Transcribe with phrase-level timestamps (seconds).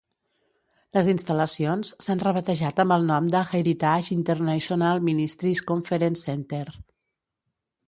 [0.97, 6.65] Les instal·lacions s'han rebatejat amb el nom de Heritage International Ministries Conference Center.